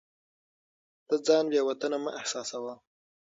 ته 1.07 1.15
ځان 1.25 1.45
بې 1.51 1.61
وطنه 1.69 1.97
مه 2.03 2.11
احساسوه. 2.19 2.73